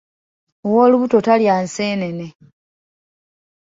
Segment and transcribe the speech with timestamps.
[0.67, 2.27] Ow’olubuto talya nseenene.